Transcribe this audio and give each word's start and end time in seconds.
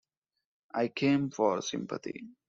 I 0.73 0.87
came 0.87 1.29
for 1.29 1.61
sympathy. 1.61 2.23